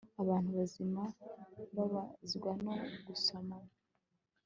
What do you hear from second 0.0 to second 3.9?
Abantu bazima bababazwa no gusomana